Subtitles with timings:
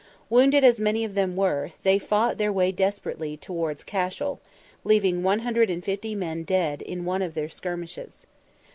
[0.31, 4.39] Wounded as many of them were, they fought their way desperately towards Cashel,
[4.83, 8.25] leaving 150 men dead in one of their skirmishes.